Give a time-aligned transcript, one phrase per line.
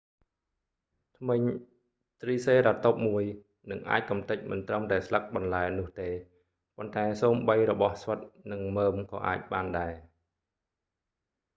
[1.17, 1.41] ធ្មេញ
[2.19, 3.23] triceratopsមួយ
[3.71, 6.09] នឹងអាចកំទេចមិនត្រឹមតែស្លឹកបន្លែនោះទេ
[6.77, 8.19] ប៉ុន្តែសូម្បីរបស់ស្វិត
[8.51, 9.93] និងមើមក៏អាចបានដែរ។